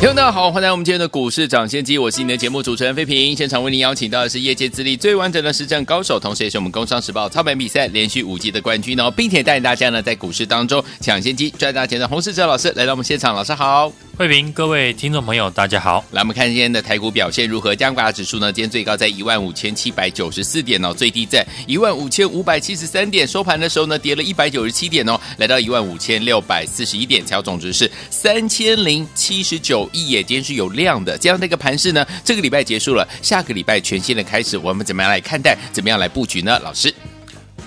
[0.00, 3.36] 听众大家好，欢迎来到我们今天的股市抢先机，我是你的节目主持人飞平。
[3.36, 16.04] 现场为您邀请到的是业界资历最完整的实战高手，同时也是我们工商时报操盘比赛连续五季的冠军哦，并且带领大家呢在股市当中抢先机赚大钱的洪世哲老师来到我们现场，老师好，飞平，各位听众朋友大家好。
[16.10, 17.74] 来，我们看今天的台股表现如何？
[17.74, 29.88] 加权指数呢，今天最高在一万五千七百九十四点哦，最低在一万五千五百七十三点，收盘的时候呢，跌了一百九十七点哦，来到一万五千六百四十一点，成交总值是三千零七十九。
[29.94, 35.56] 一夜间是有量的，这样的一个盘势呢，这个礼拜结束了，下个礼拜全新的开始，我们怎么样来看待？
[35.72, 36.60] 怎么样来布局呢？
[36.60, 36.94] 老师，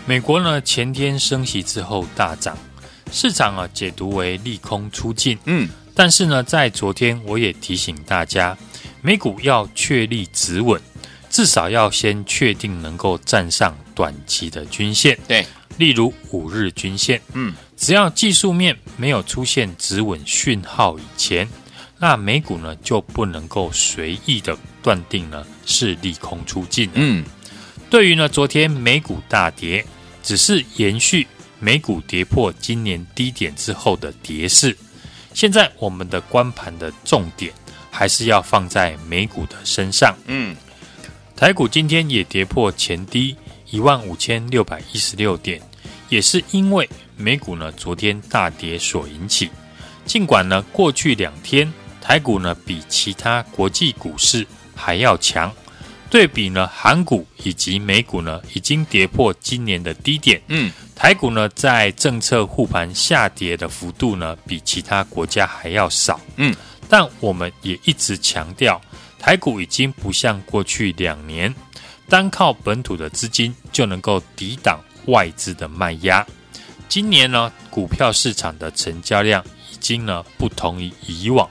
[0.06, 2.56] 美国呢前天升息之后大涨，
[3.12, 8.56] 市场啊解读为利空出尽，嗯，但是呢，在昨天我也提醒大家，
[9.02, 10.80] 美股要确立止稳，
[11.30, 15.46] 至少要先确定能够站上短期的均线，对，
[15.78, 21.48] 例如五日均线，嗯，只要技术面没有出现止稳讯号以前。
[21.98, 26.90] 那美股呢就不能够随意的断定呢是利空出尽。
[26.94, 27.24] 嗯，
[27.90, 29.84] 对于呢昨天美股大跌，
[30.22, 31.26] 只是延续
[31.58, 34.76] 美股跌破今年低点之后的跌势。
[35.36, 37.54] 现在我们的观盘的重点
[37.92, 40.16] 还是要放在美股的身上。
[40.26, 40.56] 嗯，
[41.36, 43.36] 台股今天也跌破前低
[43.70, 45.62] 一万五千六百一十六点，
[46.10, 49.52] 也是因为美股呢昨天大跌所引起。
[50.06, 51.72] 尽管呢过去两天。
[52.08, 55.52] 台股呢比其他国际股市还要强，
[56.16, 60.42] 对比呢韩股以及美股呢已经跌破今年的低点。
[60.48, 66.18] 嗯，台股呢在政策护盘下跌的幅度呢比其他国家还要少。
[66.38, 66.56] 嗯，
[66.88, 68.82] 但我们也一直强调，
[69.20, 71.54] 台股已经不像过去两年
[72.08, 76.26] 单靠本土的资金就能够抵挡外资的卖压。
[76.88, 81.50] 今年呢股票市场的成交量已经呢不同于以往。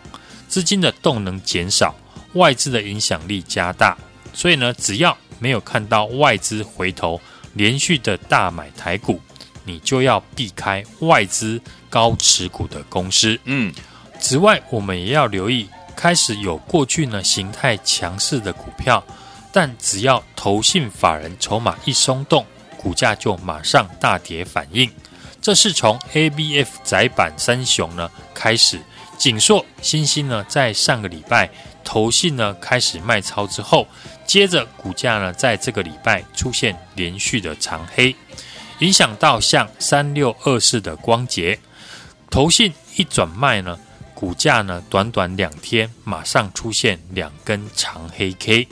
[0.48, 1.94] 资金的动能减少，
[2.32, 3.94] 外资的影响力加大，
[4.34, 7.18] 所以呢，只要没有看到外资回头
[7.54, 9.20] 连续的大买台股，
[9.64, 13.38] 你就要避开外资高持股的公司。
[13.44, 13.72] 嗯，
[14.20, 19.02] 此外，我们也要留意，开始有过去呢形态强势的股票，
[19.52, 22.44] 但只要投信法人筹码一松动，
[22.76, 24.90] 股价就马上大跌反应。
[25.40, 28.80] 这是从 ABF 窄板三雄呢开始。
[29.16, 31.48] 锦硕、新兴呢，在上个礼拜
[31.84, 33.86] 投信呢开始卖超之后，
[34.26, 38.16] 接着股价呢在这个礼拜出现连续的长黑，
[38.80, 41.58] 影响到像三六二四的光洁，
[42.30, 43.78] 投信一转卖呢，
[44.14, 48.66] 股价呢短短两天马上出现两根长黑 K，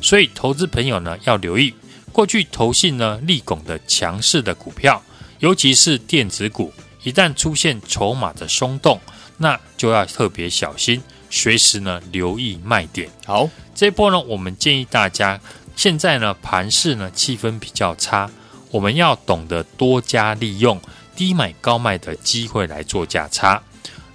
[0.00, 1.74] 所以投资朋友呢要留意，
[2.12, 5.02] 过去投信呢立拱的强势的股票，
[5.38, 6.72] 尤其是电子股，
[7.02, 9.00] 一旦出现筹码的松动。
[9.42, 13.08] 那就要特别小心，随时呢留意卖点。
[13.24, 15.40] 好，这一波呢，我们建议大家，
[15.74, 18.28] 现在呢盘势呢气氛比较差，
[18.70, 20.78] 我们要懂得多加利用
[21.16, 23.62] 低买高卖的机会来做价差。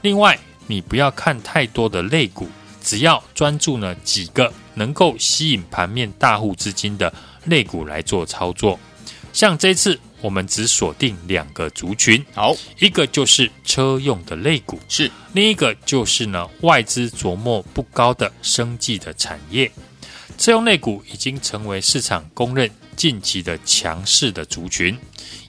[0.01, 0.37] 另外，
[0.67, 2.47] 你不要看太多的类股，
[2.83, 7.11] 只要专注呢几个能够吸引盘面大户资金的
[7.45, 8.79] 类股来做操作。
[9.33, 9.99] 像这次。
[10.25, 15.11] 我们只锁定两个族群，好，一个就是车用的类股，是。
[15.33, 19.71] 另一个就是呢外资琢磨不高的生技的产业。
[20.35, 24.97] 车用类股已经成为市场公认近期的强势的族群，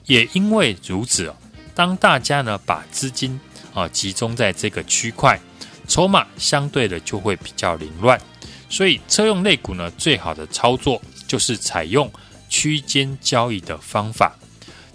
[0.05, 1.33] 也因为如此，
[1.73, 3.39] 当大家呢把资金
[3.73, 5.41] 啊集中在这个区块，
[5.87, 8.21] 筹码相对的就会比较凌乱，
[8.69, 12.11] 所以车用类股呢最好的操作就是采用
[12.47, 14.37] 区间交易的方法。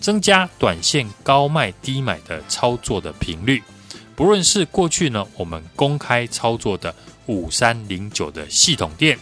[0.02, 3.62] 增加短线高卖低买的操作的频率，
[4.16, 6.92] 不论是过去呢我们公开操作的
[7.26, 9.16] 五三零九的系统电，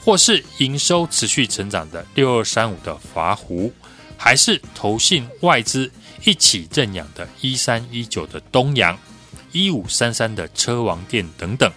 [0.00, 3.72] 或是营收持续成长的六二三五的华湖，
[4.16, 5.88] 还是投信外资
[6.24, 8.98] 一起认养的一三一九的东阳，
[9.52, 11.70] 一五三三的车王电等等，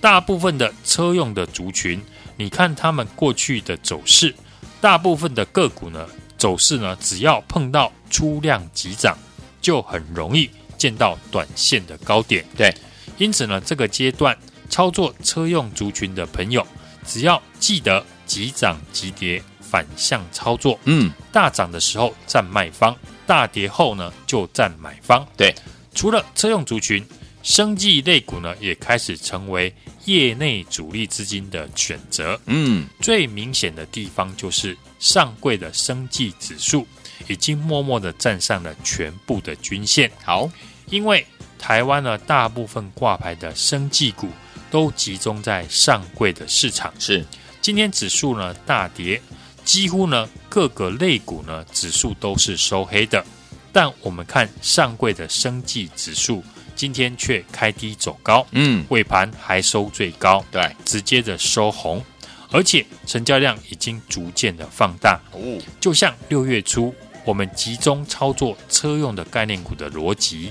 [0.00, 2.02] 大部分的车用的族群，
[2.36, 4.34] 你看他们过去的走势，
[4.80, 6.04] 大部分的个股呢。
[6.40, 9.14] 走势呢，只要碰到出量急涨，
[9.60, 10.48] 就很容易
[10.78, 12.42] 见到短线的高点。
[12.56, 12.74] 对，
[13.18, 14.34] 因此呢，这个阶段
[14.70, 16.66] 操作车用族群的朋友，
[17.06, 22.96] 只要记得急涨急跌反向操作，嗯，大涨的时候占卖方，
[23.26, 25.26] 大跌后呢就占买方。
[25.36, 25.54] 对，
[25.94, 27.06] 除了车用族群，
[27.42, 32.38] 生技类股呢也开始成为业内主力资金的选择。
[32.46, 36.86] 嗯，最明显的地方就是上柜的生技指数
[37.28, 40.10] 已经默默的站上了全部的均线。
[40.22, 40.50] 好，
[40.90, 41.26] 因为
[41.58, 44.28] 台湾呢大部分挂牌的生技股
[44.70, 46.92] 都集中在上柜的市场。
[46.98, 47.24] 是，
[47.62, 49.20] 今天指数呢大跌，
[49.64, 53.24] 几乎呢各个类股呢指数都是收黑的。
[53.72, 56.44] 但我们看上柜的生技指数。
[56.80, 62.02] 今天却开低走高，嗯，尾盘还收最高，对，直接的收红，
[62.50, 65.20] 而且成交量已经逐渐的放大。
[65.32, 66.94] 哦，就像六月初
[67.26, 70.50] 我们集中操作车用的概念股的逻辑，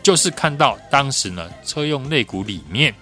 [0.00, 2.94] 就是看到当时呢车用类股里面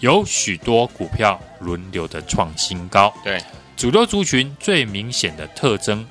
[0.00, 3.42] 有许多股票轮流的创新高，对，
[3.78, 6.06] 主流族群最明显的特征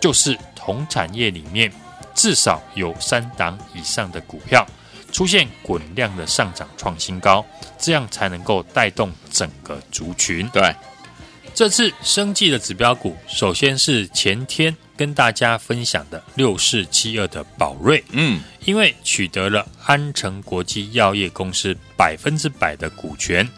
[0.00, 1.72] 就是同产业里面
[2.14, 4.64] 至少有三档以上的股票。
[5.10, 7.44] 出现滚量的上涨创新高，
[7.78, 10.46] 这样才能够带动整个族群。
[10.50, 10.74] 对，
[11.54, 23.48] 这次生技的指标股，首先是前天跟大家分享的六四七二的宝瑞，嗯，因为取得了安诚国际药业公司百分之百的股权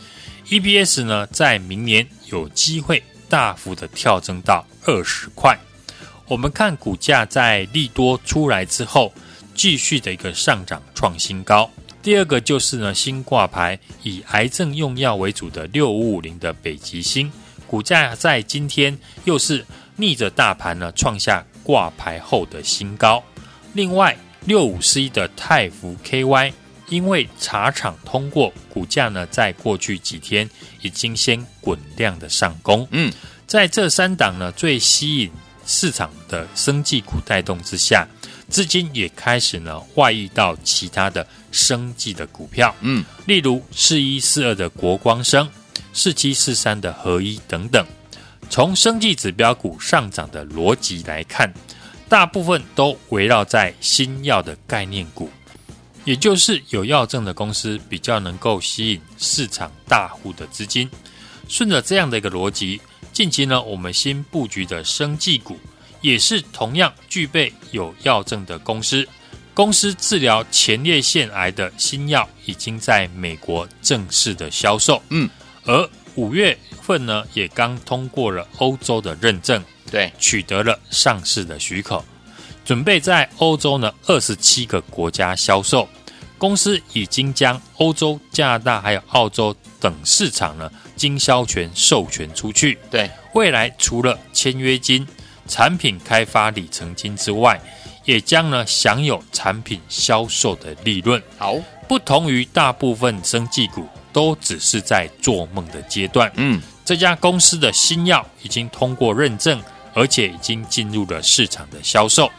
[0.48, 5.58] ，EPS 呢在明年有机会大幅的跳增到二十块。
[6.28, 9.12] 我们看股价在利多出来之后。
[9.60, 11.70] 继续的一个上涨创新高。
[12.00, 17.30] 第二个就是呢，新挂牌以癌症用药为主的六五五零的北极星，
[17.66, 19.62] 股价在今天又是
[19.96, 23.22] 逆着大盘呢创下挂牌后的新高。
[23.74, 24.16] 另外，
[24.46, 26.54] 六五四一的泰福 KY，
[26.88, 30.48] 因为茶厂通过，股价呢在过去几天
[30.80, 32.88] 已经先滚量的上攻。
[32.92, 33.12] 嗯，
[33.46, 35.30] 在这三档呢最吸引
[35.66, 38.08] 市场的生技股带动之下。
[38.50, 45.48] 资金也开始呢外溢到其他的生计的股票，嗯，例如四一四二的国光生、
[45.92, 47.86] 四七四三的合一等等。
[48.50, 51.52] 从生计指标股上涨的逻辑来看，
[52.08, 55.30] 大部分都围绕在新药的概念股，
[56.04, 60.90] 也就是有药证的公司比较能够吸引市场大户的资金。
[61.48, 62.80] 顺着这样的一个逻辑，
[63.12, 65.56] 近期呢我们新布局的生技股。
[66.00, 69.06] 也是同样具备有药证的公司，
[69.52, 75.02] 公司治疗前列腺癌的新药已经在美国正式的销售。
[75.10, 75.28] 嗯，
[75.64, 82.02] 而五月份呢，也刚通过了欧洲的认证，对，取得了上市的许可，
[82.64, 85.88] 准备在欧洲呢二十七个国家销售。
[86.38, 92.78] 公司已经将欧洲、加拿大还有澳洲等市场呢经销权授权出去。
[92.90, 95.06] 对，未来除了签约金。
[95.50, 97.60] 产品开发里程金之外，
[98.04, 101.20] 也将呢享有产品销售的利润。
[101.36, 101.56] 好，
[101.88, 106.30] 不同于大部分生技股都只是在做梦的阶段。
[106.36, 109.60] 嗯，这家公司的新药已经通过认证，
[109.92, 112.30] 而且已经进入了市场的销售。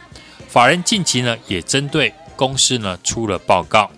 [0.48, 3.90] 法人近期呢也针对公司呢出了报告，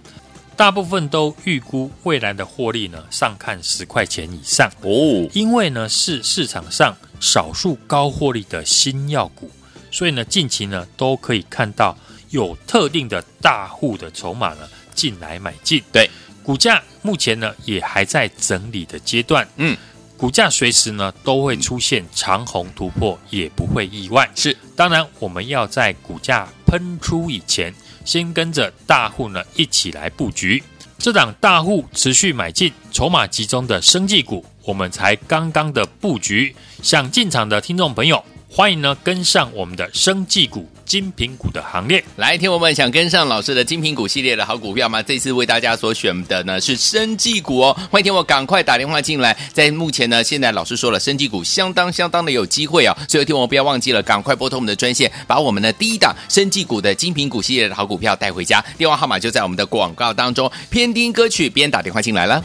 [0.56, 4.68] 大部分都预估未来的获利呢上看十块钱以上。
[4.82, 6.96] 哦，因为呢是市场上。
[7.24, 9.50] 少数高获利的新药股，
[9.90, 11.96] 所以呢，近期呢都可以看到
[12.28, 15.82] 有特定的大户的筹码呢进来买进。
[15.90, 16.10] 对，
[16.42, 19.48] 股价目前呢也还在整理的阶段。
[19.56, 19.74] 嗯，
[20.18, 24.30] 股价随时呢都会出现长红突破，也不会意外。
[24.34, 30.62] 是，当然我们要在股价喷出以前，先跟着大户呢一起来布局。
[30.98, 36.54] 这档大户持续买进、筹码集中的生技股，我们才刚刚的布局。
[36.82, 42.02] 想进场的听众朋友，欢迎呢跟上我们的生技股、精品股的行列。
[42.16, 45.02] 来，听我们想跟上老师的精品股系列的好股票吗？
[45.02, 47.76] 这次为大家所选的呢是生技股哦。
[47.90, 49.36] 欢迎听我赶快打电话进来。
[49.52, 52.96] 在目前呢，现在老师说了，生技股相当相当的有机会哦。
[53.08, 58.64] 所以听我不要忘记了，赶快拨通我们的专线，把我们的第一档生技股的精品股系列的好股票带回家。
[58.78, 60.50] 电话号码就在我们的广告当中。
[60.70, 62.42] 边听歌曲边打电话进来了。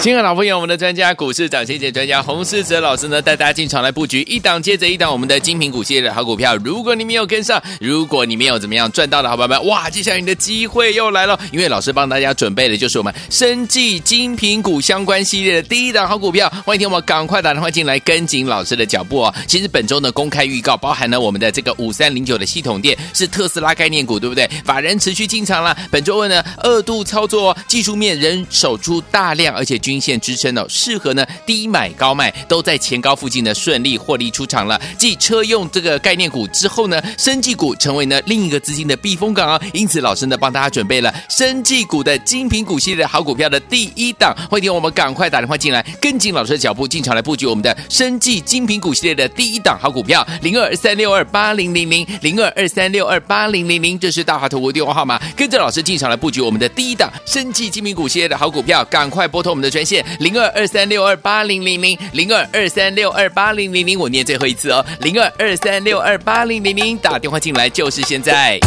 [0.00, 6.56] 亲爱的老朋友，我们的专家股市涨跌跌专家洪世哲老师呢，带大家进场来布局一档接着一档我们的精品股系列的好股票。
[6.64, 16.50] 如果你没有跟上，如果你没有怎么样赚到的好朋友们，哇，接下来你的机会又来了，因为老师帮大家准备的就是我们生计精品股相关系列的第一档好股票。
[16.64, 19.34] 欢迎听我赶快打电话进来跟紧老师的脚步哦。
[19.46, 24.48] 其实本周呢公开预告包含了我们的这个五三零九的系统店是特斯拉概念股，对不对？
[24.64, 34.80] 法人持续进场了，本周二呢二度操作，技术面仍守住大量，而且均线支撑哦，适合呢低买高卖，都在前高附近呢顺利获利出场了。
[34.96, 39.60] 继车用这个概念股之后呢，生技股成为呢另一个资金的避风港啊。
[39.72, 44.32] 因此，老师呢帮大家准备了生技股的精品股系列的好股票的第一档。
[44.48, 55.20] 欢迎我们赶快打电话进来，跟紧老师的脚步进场来布局我们的生技精品股系列的第一档好股票零二三六二八零零零零二二三六二八零零零，这是大华投顾电话号码。
[55.36, 68.60] 跟着老师进场来布局我们的第一档生技精品股系列的好股票，赶快拨通我们的专连线零二二三六二八零零零零二二三六二八零零零我念最后一次哦零二二三六二八零零零打电话进来就是现在。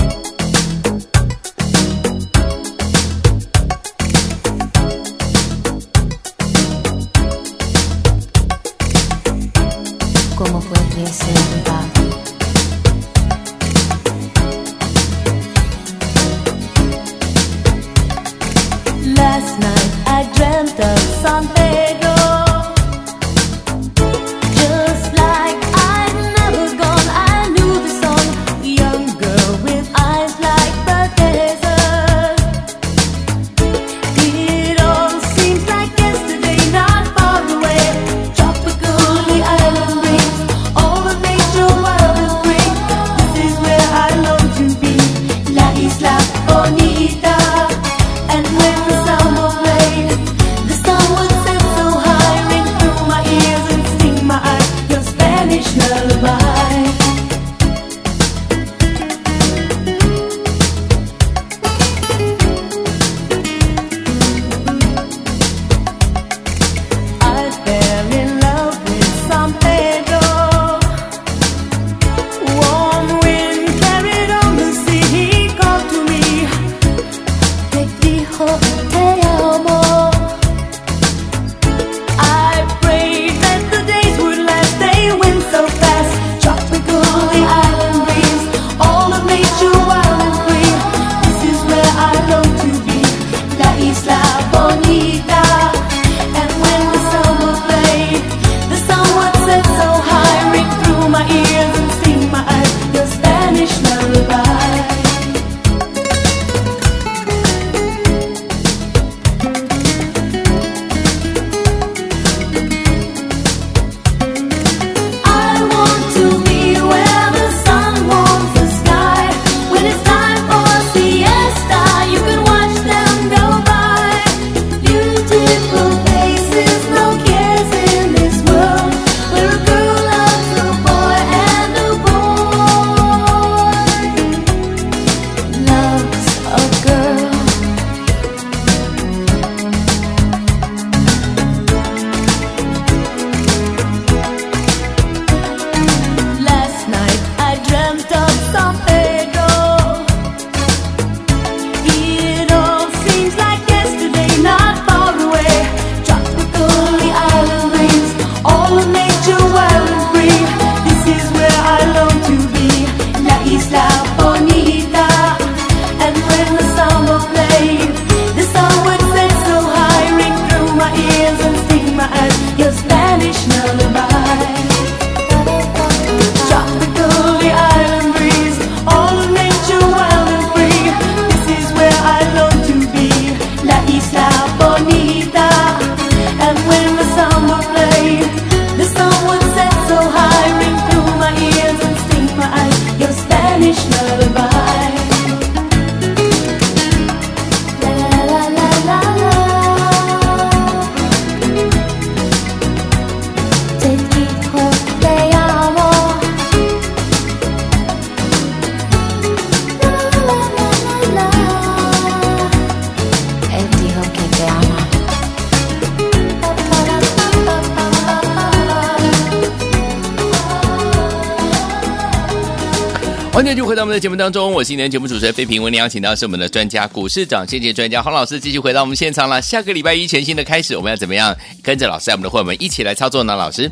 [224.04, 225.64] 节目当中，我是今天节目主持人费平。
[225.64, 229.42] 为您邀请到是我们的专家股市长，谢谢专家洪老师，继续回到我们现场了。
[229.42, 233.34] 下个礼拜一全新的开始，我们要怎么样跟着老师，我们的伙伴们一起来操作呢？
[233.34, 233.72] 老师，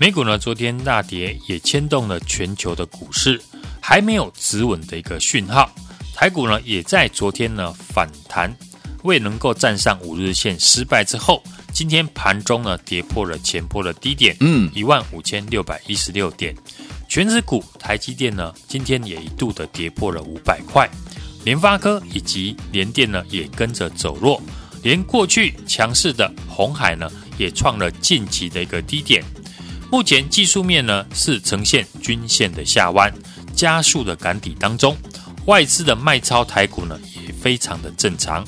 [0.00, 3.38] 美股呢昨天大跌，也牵动了全球的股市，
[3.78, 5.70] 还没有止稳的一个讯号。
[6.14, 8.50] 台股呢也在昨天呢反弹，
[9.02, 11.42] 未能够站上五日线失败之后，
[11.74, 16.56] 今天盘中呢跌破了前波的低点，嗯，一万五千六百一十六点。
[17.08, 20.88] 全指股台积电呢，今天也一度的跌破了五百块，
[21.44, 24.42] 联发科以及联电呢也跟着走弱，
[24.82, 29.24] 连过去强势的红海呢也创了近期的一个低点。
[29.90, 33.12] 目前技术面呢是呈现均线的下弯，
[33.54, 34.96] 加速的赶底当中，
[35.46, 38.44] 外资的卖超台股呢也非常的正常，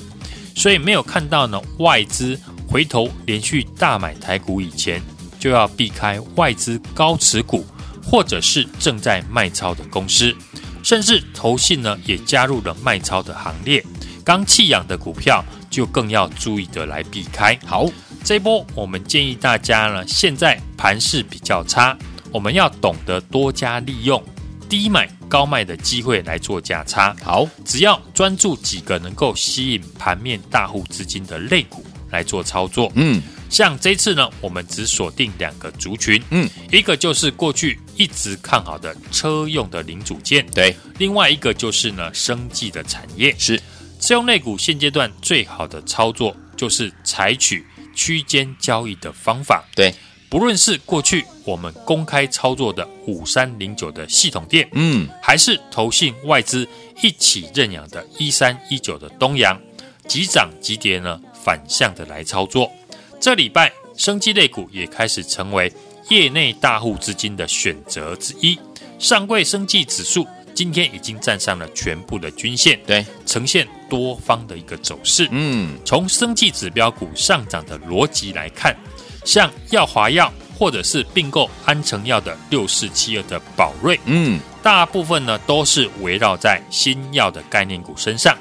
[0.57, 2.39] 所以没有看到呢外资
[2.69, 5.01] 回头连续大买台股以前，
[5.39, 7.65] 就要避开外资高持股。
[8.11, 10.35] 或者是正在卖超的公司，
[10.83, 13.85] 甚至投信呢也加入了卖超的行列。
[14.25, 17.59] 刚弃养的股票就更要注意的来避开。
[17.67, 17.87] 好，
[18.25, 21.97] 这波我们建议大家呢，现在盘势比较差，
[22.33, 24.23] 我们要懂得多加利用
[24.69, 27.15] 低买高卖的机会来做价差。
[27.23, 32.91] 好，只要专注几个能够吸引盘面大户资金的类股来做操作。
[32.95, 33.23] 嗯。
[33.49, 43.35] 像这次呢，我们只锁定两个族群，嗯，一个就是过去一直看好的车用的零组件，对，另外一个就是呢，生技的产业。
[43.39, 43.61] 是。
[44.01, 44.57] 车用类股。
[44.57, 49.93] 现阶段最好的操作就是采取区间交易的方法，对，
[50.29, 56.69] 不论是过去我们公开操作的五三零九的系统店，嗯，还是投信外资
[57.03, 59.61] 一起认养的一三一九的东阳，
[60.07, 62.71] 急涨急跌呢，反向的来操作。
[63.21, 65.73] 这礼拜，生技类股也开始成为
[66.09, 68.59] 业内大户资金的选择之一。
[68.99, 75.29] 上柜生技指数今天已经站上了全部的均线，对，呈现多方的一个走势。
[75.33, 78.77] 嗯，从生技指标股上涨的逻辑来看，
[79.25, 88.37] 像药华药或者是并购安诚药的六四七二的宝瑞，嗯，大部分呢都是围绕在新药的概念股身上。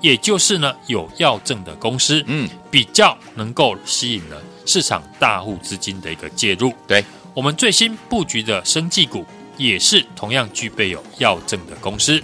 [0.00, 6.72] 也就是呢，有药证的公司，嗯，比较能够吸引了市场大户资金的一个介入。
[6.86, 9.24] 对，我们最新布局的生技股，
[9.56, 12.22] 也是同样具备有药证的公司。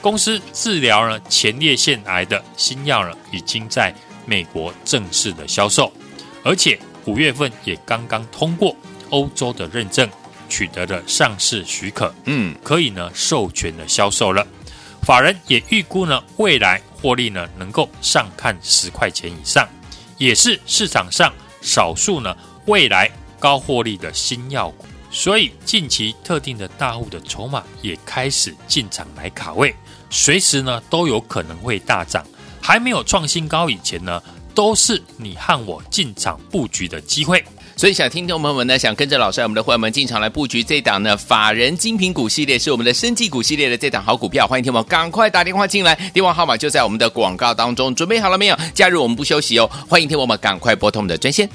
[0.00, 3.94] 公司治疗了前列腺癌的新药呢，已经在
[4.26, 5.92] 美国正式的销售，
[6.42, 8.74] 而且五月份也刚刚通过
[9.10, 10.08] 欧洲的认证，
[10.48, 14.44] 取得了上市许可，嗯，可以呢授权的销售了。
[15.02, 19.68] 法人也预估呢，未来获利呢能够上看十块钱以上，
[20.16, 22.36] 也是市场上少数呢
[22.66, 24.86] 未来高获利的新药股。
[25.10, 29.74] 所以近期特定的大户的筹码也开始进场来卡位，
[30.08, 32.24] 随时呢都有可能会大涨。
[32.60, 34.22] 还没有创新高以前呢，
[34.54, 37.44] 都是你和我进场布局的机会。
[37.76, 48.56] 所以，想听众朋友们呢，想跟着老师，我们的会员们进场来布局这档呢，法人精品股系列是我们的生技股系列的这档好股票，欢迎听众赶快打电话进来，电话号码就在我们的广告当中，准备好了没有？
[48.74, 51.48] 加入我们不休息哦，欢迎听众们赶快拨通我们的专线。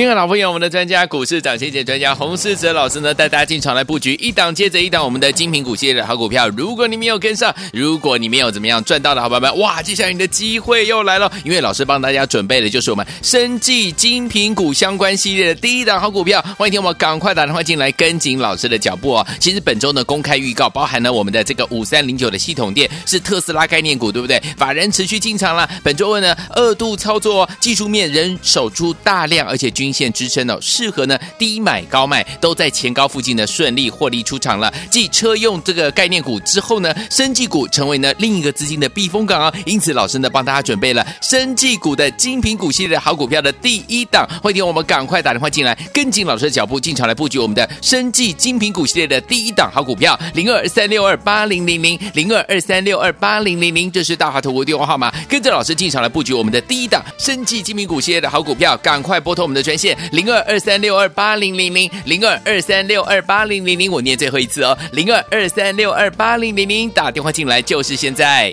[0.00, 6.48] 亲爱的老朋友，我们的专家股市涨跌跌专家洪世哲老师呢，带大家进场来布局一档接着一档我们的精品股系列的好股票。
[6.56, 16.42] 如果你没有跟上，如果你没有怎么样赚到的好朋友们，哇，接下来你的机会又来了，因为老师帮大家准备的就是我们生计精品股相关系列的第一档好股票。
[16.56, 19.26] 欢迎听我们赶快打电话进来跟紧老师的脚步哦。
[19.38, 24.40] 其实本周呢公开预告包含了我们的这个五三零九的系统店是特斯拉概念股，对不对？
[24.56, 25.68] 法人持续进场了。
[25.84, 29.89] 本周问呢二度操作，技术面仍守住大量，而且均。
[29.92, 34.72] 线支撑哦，适合呢低买高卖，都在前高附近呢顺利获利出场了。
[34.90, 39.52] 继车用这个概念股之后呢，生技股成为呢另一个资金的避风港啊。
[39.66, 44.28] 因此，老师呢帮大家准备了生技股的精品股系列的好股票的第一档。
[44.42, 55.12] 欢迎我们赶快打电话进来，跟紧老师的脚步进场来布局我们的生技精品股系列的第一档好股票零二三六二八零零零零二二三六二八零零零，这是大华投顾电话号码。
[55.28, 68.52] 跟着老师进场来布局我们的第一档生技精品股系列的好股票，赶快拨通我们的专线零二二三六二八零零零零二二三六二八零零零，我念最后一次哦，零二二三六二八零零零，打电话进来就是现在。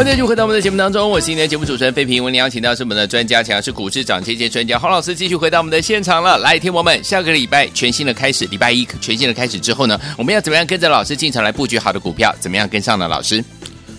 [0.00, 2.24] 欢迎继续回到我们的节目当中，我是今天的节目主持人费平。
[2.24, 6.38] 为您邀请到是我们的专家，强是股市涨跌专家黄老师，继续回到我们的现场了。
[6.38, 12.34] 来，听友们下个礼拜全新的开始，礼拜一全新的开始之后呢，我们要怎么样跟着老师进场来布局好的股票？
[12.40, 13.06] 怎么样跟上呢？
[13.08, 13.44] 老师，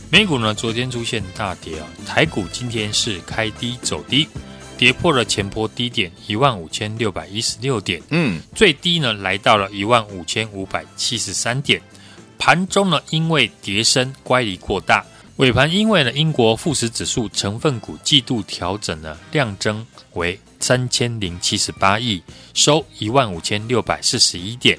[0.10, 4.28] 美股呢昨天出现大跌啊，台股今天是开低走低，
[4.80, 11.80] 跌破了前波低点一万五千六百一十六点，嗯，最低呢来到了一万五千五百七十三点。
[12.40, 15.06] 盘中呢因为跌升乖离过大。
[15.38, 22.22] 尾盘因为呢，英国富时指数成分股季度调整呢，量增为三千零七十八亿，
[22.54, 24.78] 收一万五千六百四十一点。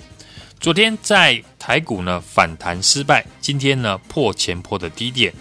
[0.61, 5.33] 昨天在台股呢反弹失败，今天呢破前波的低点，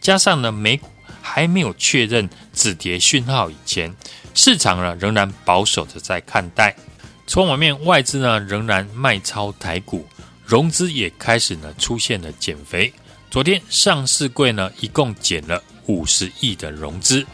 [0.00, 0.88] 加上呢美股
[1.20, 3.94] 还没有确认止跌讯号以前，
[4.32, 6.74] 市场呢仍然保守的在看待。
[7.26, 10.06] 从外面外资呢仍然卖超台股，
[10.46, 12.90] 融资也开始呢出现了减肥。
[13.30, 17.24] 昨天上市柜呢，一共减了五十亿的融资，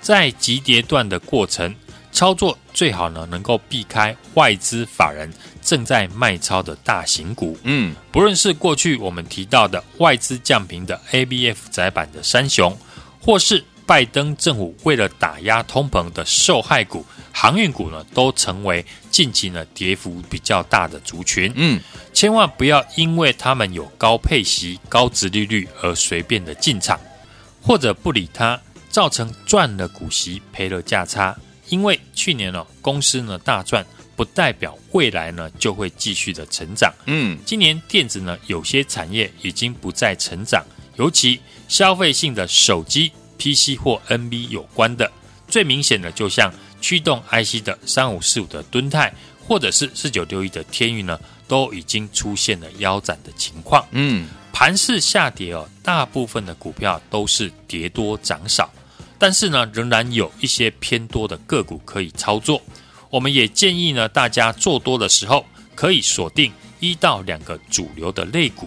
[0.00, 1.74] 在急跌段的过程
[2.10, 7.58] 操作最好呢，能够避开外资法人正在卖超的大型股。
[7.64, 12.74] 嗯，不论是过去我们提到的外资降频的 ABF 窄板的三雄，
[13.20, 18.82] 或是拜登政府为了打压通膨的受害股，航运股呢，都成为
[19.12, 21.52] 近期呢跌幅比较大的族群。
[21.54, 21.80] 嗯。
[22.12, 26.98] 千万不要因为他们有高配息、高殖利率而随便的进场，
[27.62, 31.36] 或者不理它，造成赚了股息赔了价差。
[31.68, 36.92] 因为去年呢，公司呢大赚，不代表未来呢就会继续的成长。
[37.06, 40.62] 嗯，今年电子呢有些产业已经不再成长，
[40.96, 45.10] 尤其消费性的手机、PC 或 NB 有关的，
[45.48, 51.18] 最明显的就像驱动 IC 的三五四五的敦泰，或者是四九六一的天宇呢。
[51.48, 53.86] 都已经出现了腰斩的情况。
[53.90, 58.70] 嗯，盘势下跌哦，大部分的股票都是跌多涨少，
[59.18, 62.62] 但是呢，仍然有一些偏多的个股可以操作。
[63.10, 68.66] 我们也建议呢，大家做多的时候可以锁定一到两个主流的类股，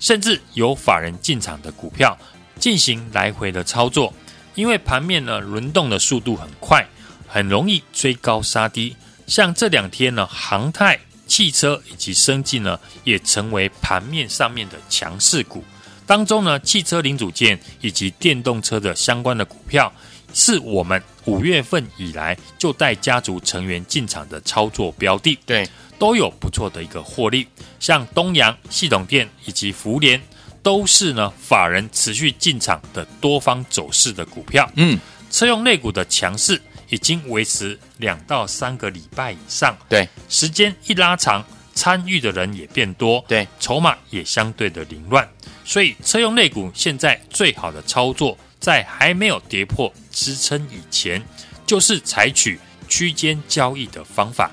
[0.00, 2.18] 甚至有法人进场的股票
[2.58, 4.12] 进行来回的操作，
[4.56, 6.84] 因为盘面呢轮动的速度很快，
[7.34, 8.94] 很容易追高杀低。
[9.26, 11.00] 像这两天呢，航太。
[11.26, 15.64] 汽车以及生技呢，也成为盘面上面的强势股。
[16.06, 19.90] 当中呢，汽车零组件以及电动车的相关的股票，
[20.34, 25.36] 是我们五月份以来就带家族成员进场的操作标的。
[25.46, 25.66] 对，
[25.98, 27.48] 都有不错的一个获利。
[27.80, 30.20] 像东阳、系统电以及福联，
[30.62, 34.70] 都是呢法人持续进场的多方走势的股票。
[34.76, 36.60] 嗯，车用类股的强势。
[36.88, 41.44] 已经维持两到三个礼拜以上，对，时间一拉长，
[41.74, 45.28] 参与的人也变多，对，筹码也相对的凌乱，
[45.64, 51.22] 所以车用类股现在最好的操作，在还没有跌破支撑以前，
[51.66, 54.50] 就是采取区间交易的方法，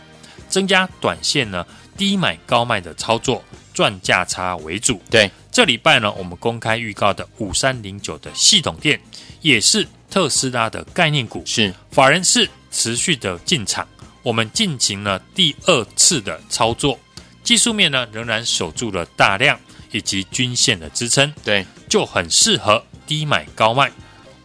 [0.49, 1.65] 增加短线呢
[1.97, 5.01] 低买高卖的操作，赚价差为主。
[5.09, 8.99] 对，这礼拜呢，我们公开预告的五三零九的系统店
[9.41, 9.87] 也是。
[10.11, 13.87] 特斯拉的概念股是法人是持续的进场，
[14.21, 16.99] 我们进行了第二次的操作，
[17.43, 19.57] 技术面呢仍然守住了大量
[19.91, 23.89] 以及均线的支撑，对，就很适合低买高卖。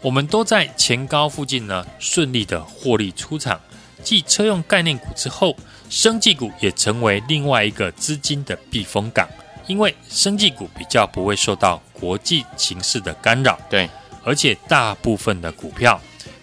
[0.01, 3.61] 我们都在前高附近呢顺利的获利出场。
[4.05, 5.57] 继车用概念股之后，
[5.91, 9.29] 生技股也成为另外一个资金的避风港，
[9.67, 13.91] 因为生技股比较不会受到国际形势的干扰，对。
[14.27, 16.01] 而且大部分的股票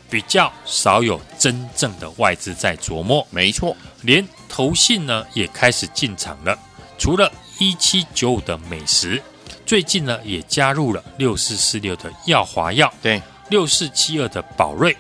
[0.10, 6.58] 比较少有真正的外资在琢磨，没错，连投信呢也开始进场了。
[6.98, 9.22] 除了一七九五的美食，
[9.66, 14.96] 最近呢也加入了六四四六的耀华药，对，六四七二的宝瑞，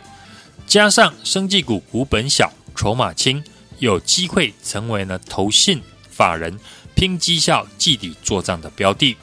[0.67, 3.41] 加上生技股股本小、筹码轻，
[3.79, 6.59] 有机会成为呢投信法人
[6.95, 9.15] 拼绩效、绩底做账的标的。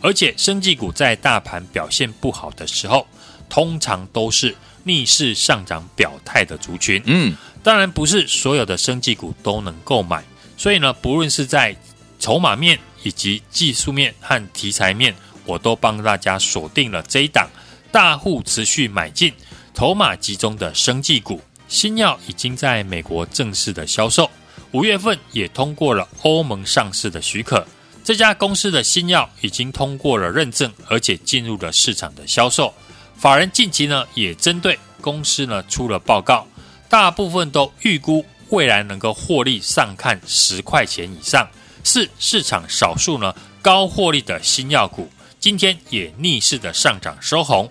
[0.00, 3.06] 而且，生技股在大盘表现不好的时候，
[3.48, 7.02] 通常都是逆势上涨表态的族群。
[7.04, 10.24] 嗯，当然不是所有的生技股都能购买，
[10.56, 11.76] 所以呢，不论是在
[12.18, 17.48] 筹码面以及技术面和题材面，我都帮大家锁定了这一档
[17.92, 19.32] 大户持续买进、
[19.74, 21.40] 筹码集中的生技股。
[21.68, 24.28] 新药已经在美国正式的销售，
[24.72, 27.66] 五月份也通过了欧盟上市的许可。
[28.02, 32.72] 这家公司的新药已经通过了认证，而且进入了市场的销售。
[33.16, 36.46] 法人近期呢也针对公司呢出了报告，
[36.88, 41.48] 大部分都预估未来能够获利上看十块钱以上，
[41.84, 45.08] 是市场少数呢高获利的新药股。
[45.38, 47.70] 今天也逆势的上涨收红，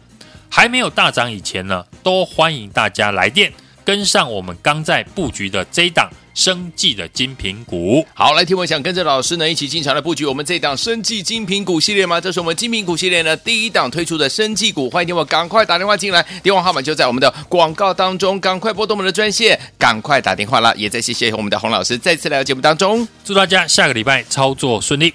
[0.49, 3.51] 还没有大涨以前呢，都欢迎大家来电
[3.83, 6.09] 跟上我们刚在布局的这一档。
[6.39, 12.21] 生技的精品股，好，来听我想跟着老师呢一起进场来布局我们这档生技精品股系列吗？
[12.21, 20.73] 这是我们精品股系列呢第一档推出的生技股，欢迎听我赶快打电话进来，电话号码就在我们的广告当中，赶快拨动我们的专线，赶快打电话啦。
[20.77, 25.13] 也再谢谢我们的洪老师再次来到节目当中，祝大家下个礼拜操作顺利。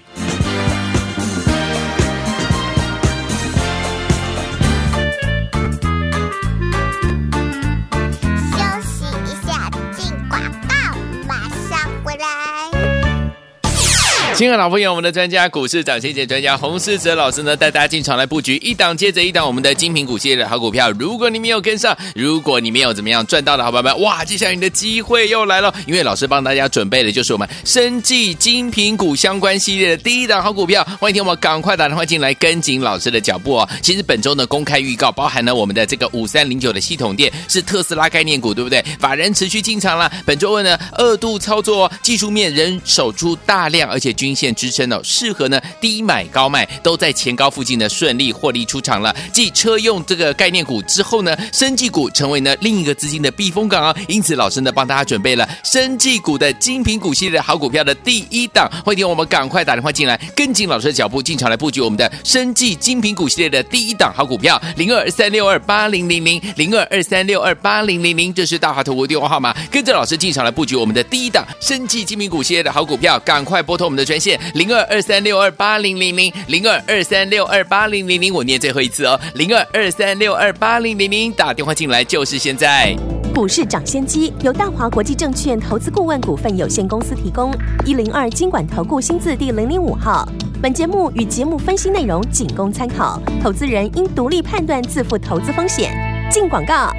[14.34, 20.90] 亲爱的老朋友，我们的专家股市涨先机专家洪世哲老师呢，带大家进场来布局一档接着一档我们的精品股系列的好股票。
[20.98, 30.84] 如果你没有跟上，如果你没有怎么样赚到的好朋友们，哇，接下来你的机会又来了，因为老师帮大家准备的就是我们生技精品股相关系列的第一档好股票。
[30.98, 33.68] 欢迎听我赶快打电话进来，跟紧老师的脚步哦。
[33.82, 38.84] 其实本周呢，公开预告包含了我们的这个五三零九的系统店是特斯拉概念股，对不对？
[38.98, 40.10] 法人持续进场了。
[40.26, 44.12] 本周二呢，二度操作，技术面仍守住大量，而且。
[44.24, 49.14] 均线支撑哦，适合呢低买高卖，都在前高附近呢顺利获利出场了。
[49.34, 53.94] 继车用这个概念股之后呢，生技股成为呢另一个资金的避风港啊。
[54.08, 58.66] 因此，老师呢帮大家准备了生技股的精品股系列的好股票的第一档。
[58.82, 69.54] 欢迎我们赶快打电话进来，跟紧老师的脚步进场来布局我们的生技精品股系列的第一档好股票零二三六二八零零零零二二三六二八零零零，这是大华投顾电话号码。
[69.70, 74.24] 跟着老师进场来布局我们的第一档生技精品股系列的好股票，赶快拨通我们的专。
[74.24, 82.96] 线零二二三六二八零零零零二二三六二八零零零，我念最后一次哦，零二二三六二八零零零，打电话进来就是现在。
[83.34, 87.52] 股市涨先机由大华国际证券投资顾问股份有限公司提供，
[87.84, 90.26] 一零二金管投顾新字第零零五号。
[90.62, 95.92] 本节目与节目分析内容仅供参考，投资人应独立判断，自负投资风险。
[96.32, 96.90] 进广告。